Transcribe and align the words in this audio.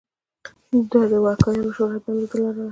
د 0.71 0.73
دوکیانو 0.91 1.71
شورا 1.75 1.97
دنده 2.03 2.35
لرله. 2.41 2.65